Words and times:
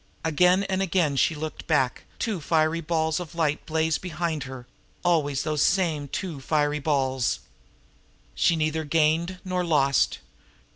Again 0.25 0.63
and 0.63 0.81
again 0.81 1.15
she 1.15 1.35
looked 1.35 1.67
back 1.67 2.05
two 2.17 2.39
fiery 2.41 2.81
balls 2.81 3.19
of 3.19 3.35
light 3.35 3.67
blazed 3.67 4.01
behind 4.01 4.45
her 4.45 4.65
always 5.05 5.43
those 5.43 5.61
same 5.61 6.07
two 6.07 6.39
fiery 6.41 6.79
balls. 6.79 7.41
She 8.33 8.55
neither 8.55 8.83
gained 8.83 9.37
nor 9.45 9.63
lost. 9.63 10.17